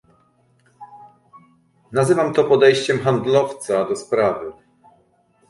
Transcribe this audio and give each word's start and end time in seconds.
Nazywam 1.91 2.33
to 2.33 2.43
"podejściem 2.43 2.99
handlowca" 2.99 3.85
do 3.85 3.95
sprawy 3.95 4.51